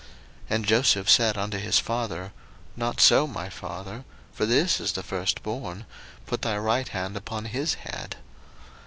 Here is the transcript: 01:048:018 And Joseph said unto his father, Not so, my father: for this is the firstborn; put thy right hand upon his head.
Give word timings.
01:048:018 0.49 0.55
And 0.55 0.65
Joseph 0.65 1.09
said 1.11 1.37
unto 1.37 1.59
his 1.59 1.77
father, 1.77 2.33
Not 2.75 2.99
so, 2.99 3.27
my 3.27 3.49
father: 3.51 4.03
for 4.33 4.47
this 4.47 4.79
is 4.79 4.93
the 4.93 5.03
firstborn; 5.03 5.85
put 6.25 6.41
thy 6.41 6.57
right 6.57 6.87
hand 6.87 7.15
upon 7.15 7.45
his 7.45 7.75
head. 7.75 8.15